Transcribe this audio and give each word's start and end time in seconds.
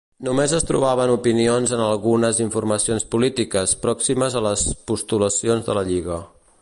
Només 0.27 0.53
es 0.59 0.63
trobaven 0.69 1.11
opinions 1.15 1.73
en 1.77 1.83
algunes 1.87 2.39
informacions 2.45 3.05
polítiques, 3.17 3.77
pròximes 3.85 4.39
a 4.41 4.43
les 4.47 4.65
postulacions 4.93 5.69
de 5.71 5.77
la 5.81 5.85
Lliga. 5.93 6.19